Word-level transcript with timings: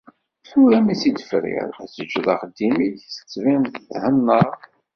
Tura 0.47 0.77
mi 0.85 0.93
tt-tefriḍ 0.95 1.69
ad 1.81 1.89
teǧǧeḍ 1.89 2.27
axeddim-ik, 2.33 2.95
tettbineḍ 3.03 3.75
thennaḍ. 4.01 4.49